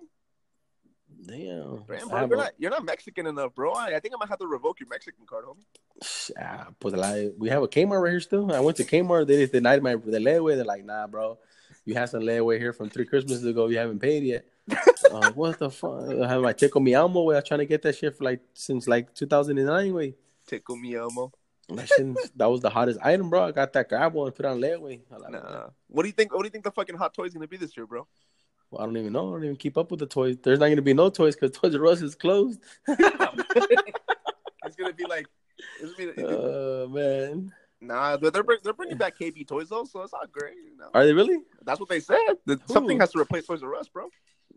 [1.26, 1.84] Damn.
[1.88, 3.72] Damn, bro, you're a- not, you're not Mexican enough, bro.
[3.72, 6.32] I, I think I might have to revoke your Mexican card, homie.
[6.40, 8.52] Ah, pues la, we have a Kmart right here still.
[8.52, 9.26] I went to Kmart.
[9.26, 10.54] They just denied my the layaway.
[10.56, 11.38] They're like, nah, bro.
[11.84, 13.66] You had some layaway here from three Christmases ago.
[13.68, 14.44] You haven't paid yet.
[15.12, 16.10] I'm what the fuck?
[16.22, 17.22] I have my Checo Mi Amo.
[17.22, 17.36] Way.
[17.36, 19.94] I'm trying to get that shit for like since like 2009.
[19.94, 20.14] Way.
[20.46, 21.32] Tickle me, Elmo.
[21.70, 23.44] That, shit, that was the hottest item, bro.
[23.44, 25.00] I got that grab one and put on layaway.
[25.10, 25.68] Like, Nah.
[25.88, 26.32] What do you think?
[26.32, 28.06] What do you think the fucking hot toy is gonna be this year, bro?
[28.70, 29.28] Well, I don't even know.
[29.28, 30.36] I don't even keep up with the toys.
[30.42, 32.60] There's not going to be no toys because Toys R Us is closed.
[34.68, 35.26] It's gonna be like,
[35.80, 38.16] it's gonna be, Oh man, nah.
[38.16, 40.56] But they're they're bringing back KB toys though, so it's all great.
[40.56, 40.90] You know?
[40.92, 41.38] are they really?
[41.64, 42.18] That's what they said.
[42.46, 44.08] That Something has to replace Toys R Us, bro.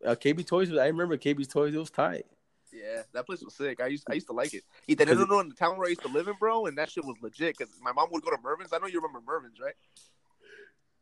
[0.06, 0.72] Uh, KB Toys.
[0.74, 1.74] I remember KB's Toys.
[1.74, 2.26] It was tight.
[2.74, 3.82] Yeah, that place was sick.
[3.82, 4.64] I used I used to like it.
[4.88, 6.90] Y tener uno in the town where I used to live in, bro, and that
[6.90, 7.58] shit was legit.
[7.58, 8.74] Cause my mom would go to Mervyn's.
[8.74, 9.76] I know you remember Mervyn's, right?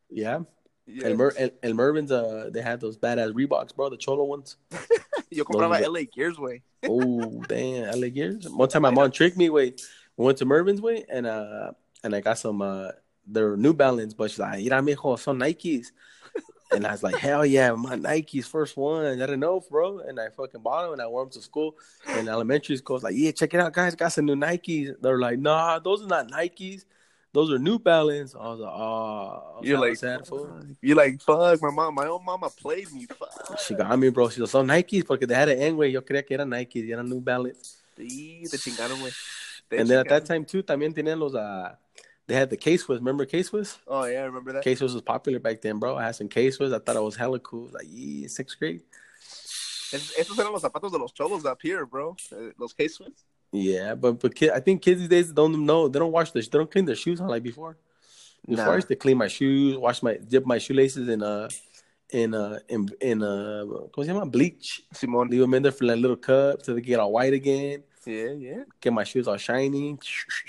[0.08, 0.40] Yeah.
[0.92, 1.06] Yeah.
[1.08, 4.56] El, Mer- El, El Mervyn's, uh, they had those badass Reeboks, bro, the Cholo ones.
[5.30, 6.62] Yo compraba LA Gears, way.
[6.86, 8.48] Oh, damn, LA Gears.
[8.48, 9.82] One time my mom tricked me, wait,
[10.16, 11.72] we went to Mervyn's, way, and uh,
[12.02, 12.90] and I got some, uh,
[13.26, 15.88] their New Balance, but she's like, you mira, mijo, son Nikes.
[16.72, 19.04] And I was like, hell yeah, my Nikes, first one.
[19.04, 19.98] I didn't know, bro.
[19.98, 21.74] And I fucking bought them and I wore them to school.
[22.06, 23.96] And elementary school was like, yeah, check it out, guys.
[23.96, 24.94] Got some new Nikes.
[25.00, 26.84] They're like, nah, those are not Nikes.
[27.32, 28.34] Those are New Balance.
[28.34, 30.50] I was like, oh, You're like, sad fool.
[30.82, 33.06] You're like, fuck, my mom, my own mama played me.
[33.06, 33.58] Fuck.
[33.60, 34.28] She got me, bro.
[34.28, 35.92] She was son Nikes porque they had an N, güey.
[35.92, 37.76] Yo creía que eran Nikes y eran New Balance.
[37.96, 39.12] Sí, te chingaron, güey.
[39.78, 41.72] And then at that time too, también tenían los uh,
[42.26, 42.98] they had the K Swiss.
[42.98, 43.78] Remember K Swiss?
[43.86, 44.64] Oh yeah, I remember that.
[44.64, 45.96] K Swiss was popular back then, bro.
[45.96, 46.72] I had some K Swiss.
[46.72, 47.68] I thought it was hella cool.
[47.72, 48.82] Like, yeah, sixth grade.
[49.92, 52.16] Es- Esos eran los zapatos de los cholos up here, bro.
[52.32, 53.24] Eh, Los K-Swiss.
[53.52, 55.88] Yeah, but but kid, I think kids these days don't know.
[55.88, 56.40] They don't wash the.
[56.40, 57.76] They don't clean their shoes on like before.
[58.46, 58.72] Before Nah.
[58.72, 61.48] I used to clean my shoes, wash my dip my shoelaces in uh
[62.10, 64.24] in uh in in uh ¿cómo se llama?
[64.26, 64.82] bleach.
[64.94, 65.28] Simón.
[65.28, 67.82] Leave them in there for like little cups so they get all white again.
[68.06, 68.62] Yeah, yeah.
[68.80, 69.98] Get my shoes all shiny.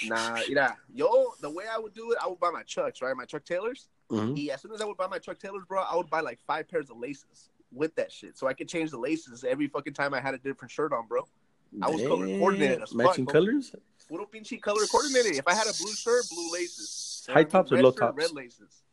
[0.05, 3.15] Nah, mira, yo, the way I would do it, I would buy my Chucks, right?
[3.15, 3.87] My Chuck Taylors.
[4.09, 4.35] Mhm.
[4.37, 6.39] Y as soon as I would buy my Chuck Taylors, bro, I would buy like
[6.47, 8.37] five pairs of laces with that shit.
[8.37, 11.07] So I could change the laces every fucking time I had a different shirt on,
[11.07, 11.27] bro.
[11.81, 13.34] I was color coordinated fuck, Matching bro.
[13.34, 13.75] colors.
[14.07, 15.38] Puro pinche color coordinated.
[15.38, 17.25] If I had a blue shirt, blue laces.
[17.29, 18.17] High tops or low shirt, tops?
[18.17, 18.84] Red laces.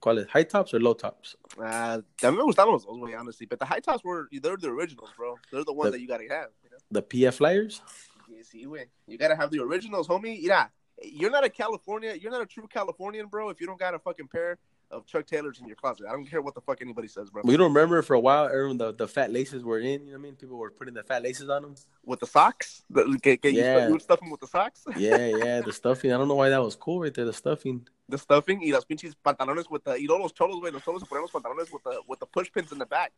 [0.00, 1.34] Call it high tops or low tops.
[1.58, 3.46] Uh, a mí me gustaban los dos, honestly.
[3.46, 5.36] But the high tops were, they're the originals, bro.
[5.50, 6.76] They're the ones The- that you gotta have, you know?
[6.90, 7.82] The PF Flyers.
[8.28, 8.84] Yeah, see, güey.
[9.06, 10.40] You gotta have the originals, homie.
[10.42, 10.70] Mira,
[11.02, 13.98] you're not a California, you're not a true Californian, bro, if you don't got a
[13.98, 14.58] fucking pair
[14.90, 16.06] of Chuck Taylors in your closet.
[16.08, 17.42] I don't care what the fuck anybody says, bro.
[17.44, 18.46] We don't remember for a while.
[18.46, 19.86] Everyone, the, the fat laces were in.
[19.86, 20.34] You know what I mean?
[20.36, 21.74] People were putting the fat laces on them.
[22.04, 22.84] With the socks?
[22.90, 23.86] The, que you, Yeah.
[23.86, 24.84] you would stuff them with the socks?
[24.96, 25.60] Yeah, yeah.
[25.60, 26.12] The stuffing.
[26.12, 27.24] I don't know why that was cool right there.
[27.26, 27.86] The stuffing.
[28.08, 31.02] the stuffing y los pinches pantalones with the, y luego los cholos, güey, los cholos
[31.02, 33.12] se los pantalones with the, with the push pins in the back.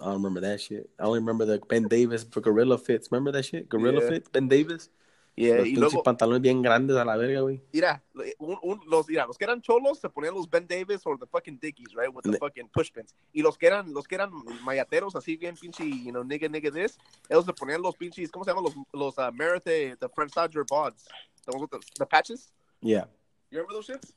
[0.00, 0.90] I don't remember that shit.
[0.98, 3.12] I only remember the Ben Davis for Gorilla Fits.
[3.12, 3.68] Remember that shit?
[3.68, 4.08] Gorilla Yeah.
[4.08, 4.32] Fit.
[4.32, 4.88] Ben Davis.
[5.36, 7.60] Yeah, los y pinches luego, pantalones bien grandes a la verga, güey.
[7.72, 8.04] mira,
[8.38, 11.26] un, un, los, mira, los que eran cholos se ponían los Ben Davis or the
[11.26, 13.14] fucking Dickies, right, with the fucking push pins.
[13.32, 14.30] Y los que eran, los que eran
[14.62, 16.96] mayateros, así bien pinche, you know, nigga, nigga this,
[17.28, 18.64] ellos se ponían los pinches, ¿cómo se llaman?
[18.64, 21.04] Los, los uh, Meredith, the French Dodger Bods.
[21.46, 22.52] The the, the patches?
[22.80, 23.06] Yeah.
[23.50, 24.14] You remember those shits?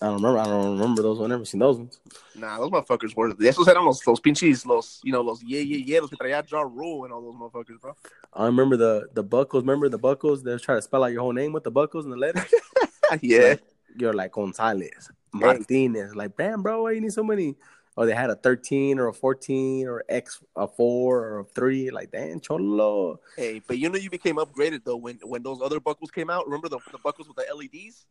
[0.00, 0.38] I don't remember.
[0.38, 1.20] I don't remember those.
[1.22, 1.98] I never seen those ones.
[2.34, 5.78] Nah, those motherfuckers were, esos eran los, los pinches, los, you know, los yeah, yeah,
[5.78, 7.96] yeah, los que traía Ja Rule and all those motherfuckers, bro.
[8.34, 9.62] I remember the the buckles.
[9.62, 10.42] Remember the buckles?
[10.42, 12.52] They was trying to spell out your whole name with the buckles and the letters.
[13.22, 13.38] yeah.
[13.38, 13.62] Like,
[13.96, 16.14] you're like Gonzalez, Martinez.
[16.14, 17.54] Like, damn, bro, why you need so many?
[17.96, 21.90] Or they had a 13 or a 14 or X a four or a three.
[21.90, 23.18] Like, damn, cholo.
[23.34, 26.44] Hey, but you know you became upgraded though when when those other buckles came out.
[26.44, 28.04] Remember the, the buckles with the LEDs?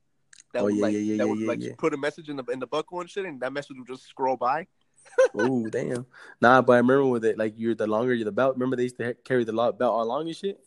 [0.56, 1.72] That Oh, would yeah, like yeah, yeah, that yeah, would yeah, like yeah.
[1.78, 4.08] put a message in the in the buckle and shit, and that message would just
[4.08, 4.68] scroll by.
[5.36, 6.06] oh damn.
[6.40, 8.56] Nah, but I remember with it, like you're the longer you're the belt.
[8.56, 10.58] Remember they used to carry the belt all along and shit.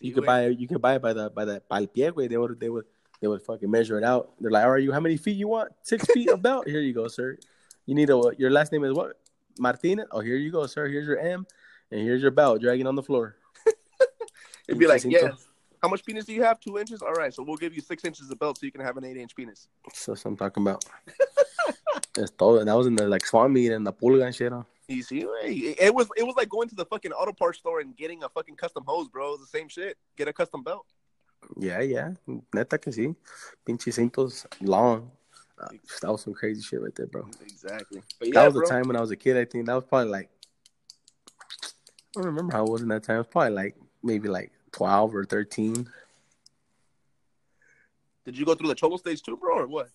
[0.00, 1.92] You could buy you could buy it by the by the by pie.
[1.94, 2.86] They would they would
[3.20, 4.32] they would fucking measure it out.
[4.40, 5.70] They're like, all right, you how many feet you want?
[5.82, 6.66] Six feet of belt.
[6.66, 7.38] Here you go, sir.
[7.86, 9.12] You need a your last name is what?
[9.60, 10.06] Martinez.
[10.10, 10.88] Oh, here you go, sir.
[10.88, 11.46] Here's your M,
[11.92, 12.60] and here's your belt.
[12.60, 13.36] Dragging on the floor.
[14.68, 15.30] It'd be like, yeah.
[15.86, 16.58] How much penis do you have?
[16.58, 17.00] Two inches.
[17.00, 19.04] All right, so we'll give you six inches of belt so you can have an
[19.04, 19.68] eight inch penis.
[19.94, 20.84] So that's what I'm talking about.
[22.12, 22.58] That's todo.
[22.58, 24.50] And that was in the like swap meet and the pulga and shit.
[24.50, 24.64] Huh?
[24.88, 27.96] You see, it was it was like going to the fucking auto parts store and
[27.96, 29.28] getting a fucking custom hose, bro.
[29.28, 29.96] It was the same shit.
[30.16, 30.86] Get a custom belt.
[31.56, 32.14] Yeah, yeah.
[32.52, 33.14] Neta que sí.
[33.64, 35.08] Pinche cintos long.
[35.56, 35.68] Uh,
[36.02, 37.28] that was some crazy shit right there, bro.
[37.42, 38.02] Exactly.
[38.32, 38.62] That was bro.
[38.62, 39.36] the time when I was a kid.
[39.36, 40.30] I think that was probably like
[41.64, 43.16] I don't remember how it was in that time.
[43.16, 45.88] It was probably like maybe like twelve or thirteen.
[48.24, 49.88] Did you go through the cholo stage too, bro, or what?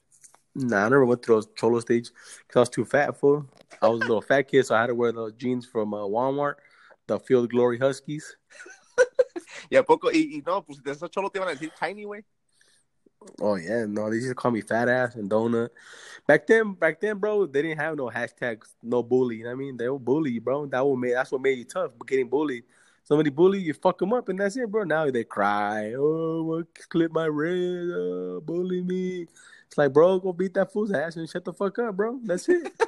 [0.56, 2.10] Nah, I never went through those cholo stage
[2.48, 3.46] because I was too fat for.
[3.82, 6.00] I was a little fat kid, so I had to wear those jeans from uh,
[6.00, 6.56] Walmart,
[7.08, 8.36] the Faded Glory Huskies.
[9.70, 12.06] Y a poco, y, y no, pues de esos cholos te iban a decir tiny,
[12.06, 12.24] way.
[13.40, 15.70] Oh yeah, no, they used to call me fat ass and donut.
[16.28, 19.38] Back then, back then, bro, they didn't have no hashtags, no bully.
[19.38, 20.66] You know what I mean, they would bully bro.
[20.66, 21.92] That would make that's what made you tough.
[21.98, 22.64] But getting bullied,
[23.12, 24.86] somebody bully you, fuck them up, and that's it, bro.
[24.86, 29.28] Now they cry, oh, what clip my red, uh, bully me.
[29.68, 32.20] It's like, bro, go beat that fool's ass and shut the fuck up, bro.
[32.24, 32.72] That's it.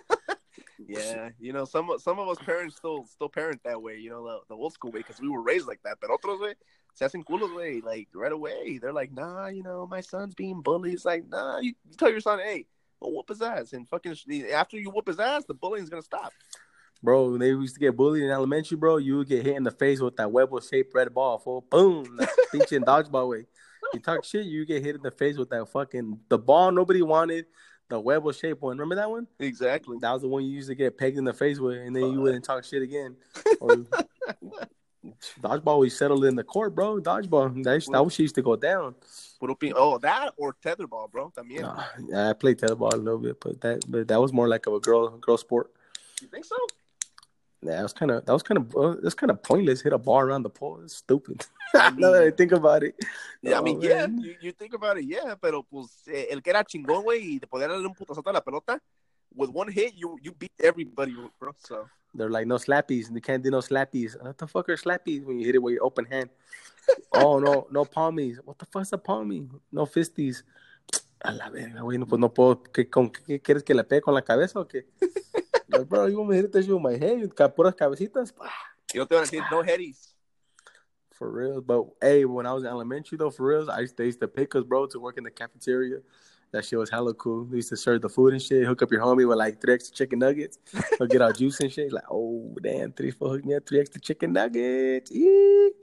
[0.85, 4.25] Yeah, you know, some some of us parents still still parent that way, you know,
[4.25, 5.97] the, the old school way, because we were raised like that.
[6.01, 6.55] But otros, way,
[6.93, 8.79] se hacen culos, way, like right away.
[8.79, 10.93] They're like, nah, you know, my son's being bullied.
[10.93, 12.65] It's like, nah, you, you tell your son, hey,
[12.99, 14.17] well, whoop his ass, and fucking
[14.51, 16.33] after you whoop his ass, the bullying's gonna stop.
[17.03, 19.63] Bro, when they used to get bullied in elementary, bro, you would get hit in
[19.63, 21.65] the face with that Webber shaped red ball, fool.
[21.69, 22.17] Boom.
[22.71, 23.45] In dodgeball way.
[23.93, 27.01] You talk shit, you get hit in the face with that fucking the ball nobody
[27.01, 27.45] wanted,
[27.89, 28.77] the Webber shaped one.
[28.77, 29.27] Remember that one?
[29.39, 29.97] Exactly.
[30.01, 32.11] That was the one you used to get pegged in the face with, and then
[32.11, 33.15] you wouldn't talk shit again.
[33.59, 33.75] Or,
[35.41, 36.99] dodgeball we settled in the court, bro.
[36.99, 37.63] Dodgeball.
[37.63, 38.95] That, that was used to go down.
[39.75, 41.31] Oh, that or tetherball, bro.
[41.35, 41.61] También.
[41.61, 44.67] Nah, yeah, I played tetherball a little bit, but that but that was more like
[44.67, 45.71] a girl girl sport.
[46.21, 46.55] You think so?
[47.63, 49.81] Yeah, that was kind of that was kind of uh, that's kind of pointless.
[49.81, 50.81] Hit a bar around the pole.
[50.83, 51.45] It's stupid.
[51.73, 52.95] I now that I think about it.
[53.41, 56.41] Yeah, I Oh, mean, yeah, you, you think about it, yeah, pero pues eh, el
[56.41, 58.79] que era chingón, güey, y te podía darle un putazote a la pelota,
[59.35, 61.51] with one hit, you you beat everybody, bro.
[61.57, 63.09] So They're like no slappies.
[63.11, 64.21] You can't do no slappies.
[64.21, 66.29] What the fuck are slappies when you hit it with your open hand?
[67.13, 68.37] oh no, no palmies.
[68.43, 69.47] What the fuck's a palmy?
[69.71, 70.43] No fisties.
[71.25, 71.97] A la verga, güey.
[71.97, 72.61] No, pues no puedo.
[72.61, 74.85] ¿Qué, con, qué, quieres que le pegue con la cabeza o qué?
[75.73, 77.35] like, bro, you want me to hit this shit with my head?
[77.35, 78.31] Ca- Puras cabecitas?
[78.93, 80.13] you no te van a decir no headies.
[81.13, 81.61] For real.
[81.61, 84.27] But hey, when I was in elementary though, for real, I used, they used to
[84.27, 85.97] pick us, bro, to work in the cafeteria.
[86.51, 87.45] That shit was hella cool.
[87.45, 88.67] They used to serve the food and shit.
[88.67, 90.59] Hook up your homie with like three extra chicken nuggets.
[90.99, 91.91] He'll get our juice and shit.
[91.91, 95.11] Like, oh damn, three four hook me up three extra chicken nuggets.
[95.11, 95.73] Eek.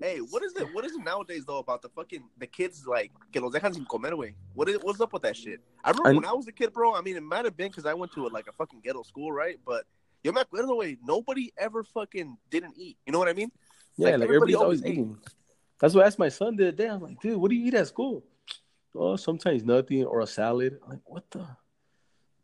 [0.00, 0.66] Hey, what is it?
[0.74, 3.84] What is it nowadays though about the fucking the kids like que los dejan sin
[3.84, 4.34] comer, güey?
[4.54, 5.60] What is what's up with that shit?
[5.84, 6.94] I remember I- when I was a kid, bro.
[6.94, 9.02] I mean, it might have been because I went to a, like a fucking ghetto
[9.02, 9.58] school, right?
[9.64, 9.84] But
[10.22, 12.96] yo me acuerdo, way nobody ever fucking didn't eat.
[13.06, 13.50] You know what I mean?
[13.96, 14.92] Yeah, Like, like, everybody everybody's always ate.
[14.92, 15.18] eating.
[15.78, 16.88] That's what I asked my son the other day.
[16.88, 18.24] I'm like, dude, what do you eat at school?
[18.94, 20.78] Oh, sometimes nothing or a salad.
[20.84, 21.46] I'm like, what the?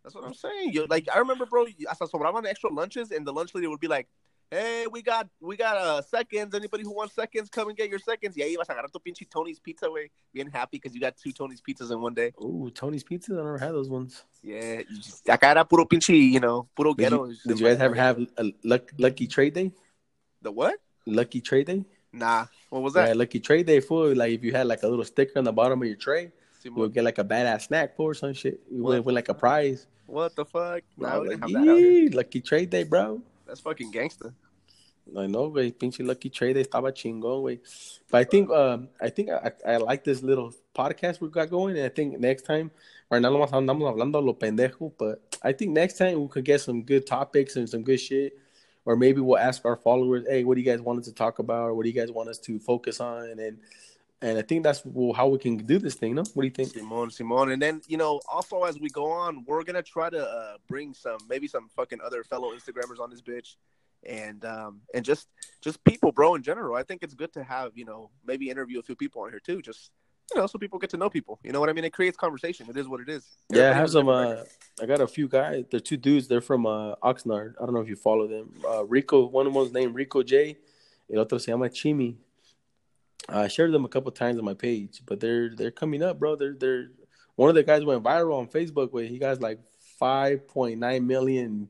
[0.03, 0.73] That's what I'm saying.
[0.73, 1.67] Yo, like I remember, bro.
[1.67, 4.09] I Hasta sobraban extra lunches, and the lunch lady would be like,
[4.51, 6.55] "Hey, we got we got uh seconds.
[6.55, 8.99] Anybody who wants seconds, come and get your seconds." Y ahí vas a agarrar tu
[8.99, 10.11] pinche Tony's pizza, way.
[10.33, 12.33] Being happy because you got two Tony's pizzas in one day.
[12.41, 13.33] Ooh, Tony's Pizza.
[13.33, 14.25] I never had those ones.
[14.43, 17.27] Yeah, you just, acá era puro pinche, you know, puro Did ghetto.
[17.27, 19.73] you, did you guys ever have a luck, lucky trade day?
[20.43, 20.79] the what?
[21.07, 21.85] Lucky trade day?
[22.13, 23.17] Nah, what was Yeah, that?
[23.17, 24.15] lucky trade day fool.
[24.15, 26.31] Like if you had like a little sticker on the bottom of your tray,
[26.63, 28.61] you would get like a badass snack for or some shit.
[28.71, 29.87] You would win like a prize.
[30.07, 30.83] What the fuck?
[30.97, 32.11] Nah, I like, have that out here.
[32.13, 33.21] Lucky trade day, bro.
[33.49, 34.35] That's fucking gangster.
[35.17, 35.73] I know, güey.
[35.73, 37.61] Pinche Lucky Trade estaba chingón, güey.
[38.11, 41.77] But I think, um, I think I, I like this little podcast we got going.
[41.77, 42.71] And I think next time,
[43.11, 46.61] right now nomás andamos hablando lo pendejo, but I think next time we could get
[46.61, 48.39] some good topics and some good shit.
[48.85, 51.39] Or maybe we'll ask our followers, hey, what do you guys want us to talk
[51.39, 51.71] about?
[51.71, 53.31] Or what do you guys want us to focus on?
[53.31, 53.59] And
[54.21, 54.83] and I think that's
[55.15, 56.15] how we can do this thing.
[56.15, 57.11] No, what do you think, Simon?
[57.11, 60.57] Simon, and then you know, also as we go on, we're gonna try to uh,
[60.69, 63.57] bring some, maybe some fucking other fellow Instagrammers on this bitch,
[64.05, 65.29] and um, and just
[65.61, 66.77] just people, bro, in general.
[66.77, 69.41] I think it's good to have you know maybe interview a few people on here
[69.41, 69.91] too, just
[70.35, 71.39] you know, so people get to know people.
[71.43, 71.85] You know what I mean?
[71.85, 72.67] It creates conversation.
[72.69, 73.25] It is what it is.
[73.51, 74.09] Yeah, I have some.
[74.09, 74.37] Uh,
[74.81, 75.65] I got a few guys.
[75.71, 76.29] They're two dudes.
[76.29, 77.55] They're from uh, Oxnard.
[77.61, 78.53] I don't know if you follow them.
[78.69, 80.57] Uh, Rico, one of them's named Rico J.
[81.11, 82.17] El otro se llama Chimi.
[83.29, 86.37] I shared them a couple times on my page, but they're they're coming up, bro.
[86.37, 86.89] They're they're
[87.37, 89.61] one of the guys went viral on Facebook where he got like
[89.99, 91.69] five point nine million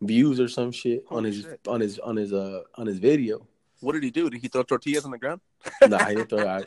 [0.00, 1.60] views or some shit Holy on his shit.
[1.66, 3.46] on his on his uh on his video.
[3.80, 4.30] What did he do?
[4.30, 5.40] Did he throw tortillas on the ground?
[5.86, 6.46] nah, I didn't throw.
[6.46, 6.64] I,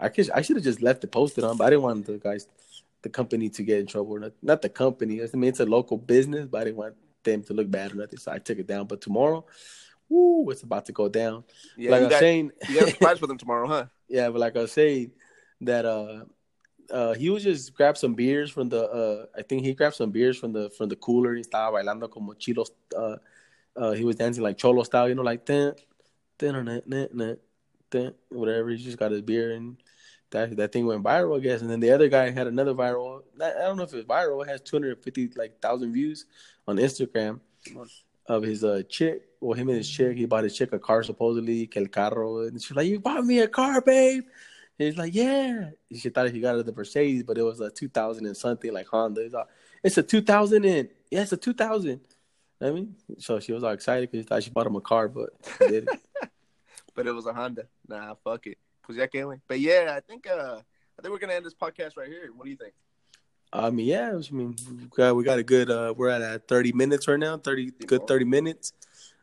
[0.00, 2.48] I, I should have just left it posted on, but I didn't want the guys,
[3.02, 4.18] the company to get in trouble.
[4.18, 5.22] Not, not the company.
[5.22, 7.96] I mean, it's a local business, but I didn't want them to look bad or
[7.96, 8.18] nothing.
[8.18, 8.86] So I took it down.
[8.86, 9.44] But tomorrow,
[10.08, 11.44] woo, it's about to go down.
[11.76, 13.86] Yeah, like I was saying, you got a surprise for them tomorrow, huh?
[14.08, 15.12] Yeah, but like I was saying,
[15.60, 16.24] that uh,
[16.90, 18.88] uh, he was just grab some beers from the.
[18.88, 21.34] Uh, I think he grabbed some beers from the from the cooler.
[21.34, 22.70] He estaba bailando como chilos.
[22.96, 23.16] Uh,
[23.76, 25.74] uh, he was dancing like cholo style, you know, like ten,
[26.38, 27.36] ten, ten,
[27.90, 28.70] ten, whatever.
[28.70, 29.76] He just got his beer and
[30.30, 31.60] that that thing went viral, I guess.
[31.60, 33.22] And then the other guy had another viral.
[33.40, 34.44] I don't know if it's viral.
[34.44, 36.26] It has two hundred fifty like thousand views
[36.66, 37.40] on Instagram
[38.28, 39.22] of his uh chick.
[39.40, 42.40] Well, him and his chick, he bought his chick a car supposedly, que el carro,
[42.40, 44.24] and she's like, "You bought me a car, babe."
[44.78, 47.70] And he's like, "Yeah." She thought he got it the Mercedes, but it was a
[47.70, 49.22] two thousand and something like Honda.
[49.22, 49.34] It's,
[49.82, 52.00] it's a two thousand and yeah, it's a two thousand.
[52.60, 55.08] I mean, so she was all excited because she thought she bought him a car,
[55.08, 55.88] but did
[56.94, 57.68] but it was a Honda.
[57.86, 58.58] Nah, fuck it.
[58.82, 60.60] Cause ya que But yeah, I think uh
[60.98, 62.30] I think we're gonna end this podcast right here.
[62.34, 62.74] What do you think?
[63.52, 64.10] I mean, yeah.
[64.12, 65.70] I mean, we got, we got a good.
[65.70, 67.38] Uh, we're at uh, thirty minutes right now.
[67.38, 68.72] Thirty good thirty minutes.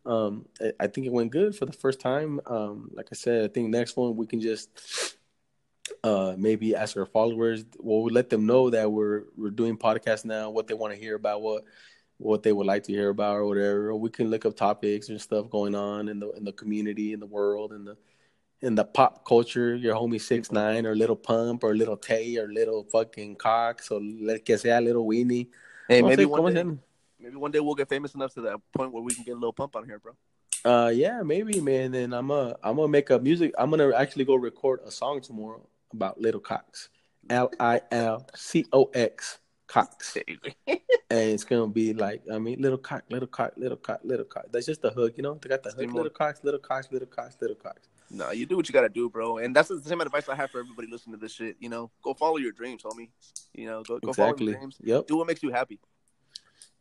[0.05, 0.45] Um,
[0.79, 2.39] I, think it went good for the first time.
[2.45, 5.17] Um, like I said, I think next one we can just
[6.03, 7.65] uh maybe ask our followers.
[7.79, 10.49] Well, we let them know that we're we're doing podcasts now.
[10.49, 11.41] What they want to hear about.
[11.41, 11.63] What
[12.17, 13.89] what they would like to hear about or whatever.
[13.89, 17.13] Or we can look up topics and stuff going on in the in the community,
[17.13, 17.97] in the world, in the
[18.61, 22.47] in the pop culture, your homie six nine or Lil Pump or Lil Tay or
[22.47, 25.47] little fucking Cox or let que sea little Weenie.
[25.87, 26.63] Hey, maybe one day,
[27.19, 29.39] maybe one day we'll get famous enough to that point where we can get a
[29.39, 30.13] Lil Pump on here, bro.
[30.65, 31.91] Uh, yeah, maybe, man.
[31.91, 33.53] Then I'm gonna I'm gonna make a music.
[33.57, 35.61] I'm gonna actually go record a song tomorrow
[35.93, 36.89] about Little Cox,
[37.29, 39.37] L I L C O X
[39.67, 40.17] Cox,
[40.67, 44.45] and it's gonna be like I mean, little cock, little cock, little cock, little cock.
[44.51, 45.37] That's just the hook, you know.
[45.39, 47.87] They got the hook, little Cox, little Cox, little Cox, little Cox.
[48.09, 49.37] No, you do what you gotta do, bro.
[49.37, 51.57] And that's the same advice I have for everybody listening to this shit.
[51.59, 53.09] You know, go follow your dreams, homie.
[53.53, 54.13] You know, go, go exactly.
[54.13, 54.77] follow your dreams.
[54.81, 55.07] Yep.
[55.07, 55.79] Do what makes you happy.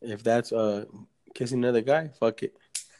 [0.01, 0.85] If that's uh
[1.33, 2.55] kissing another guy, fuck it.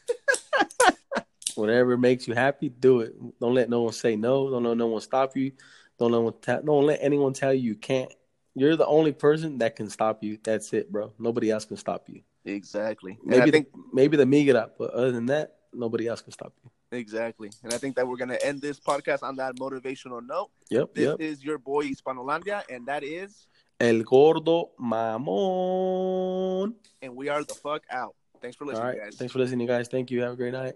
[1.54, 3.14] Whatever makes you happy, do it.
[3.40, 4.50] Don't let no one say no.
[4.50, 5.52] Don't let no one stop you.
[5.98, 8.12] Don't let one ta- don't let anyone tell you you can't.
[8.54, 10.38] You're the only person that can stop you.
[10.42, 11.12] That's it, bro.
[11.18, 12.22] Nobody else can stop you.
[12.44, 13.18] Exactly.
[13.24, 16.70] maybe think, the, maybe the migra, but other than that, nobody else can stop you.
[16.96, 17.50] Exactly.
[17.62, 20.50] And I think that we're gonna end this podcast on that motivational note.
[20.70, 20.94] Yep.
[20.94, 21.20] This yep.
[21.20, 23.46] is your boy Hispanolandia, and that is
[23.78, 26.74] El Gordo Mamon.
[27.02, 28.14] And we are the fuck out.
[28.40, 29.16] Thanks for listening, guys.
[29.16, 29.88] Thanks for listening, guys.
[29.88, 30.22] Thank you.
[30.22, 30.74] Have a great night.